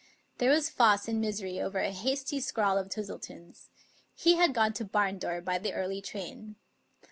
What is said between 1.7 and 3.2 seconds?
a hasty scrawl of Twistle